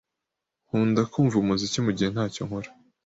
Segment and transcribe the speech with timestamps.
[0.67, 2.69] Nkunda kumva umuziki mugihe ntacyo nkora.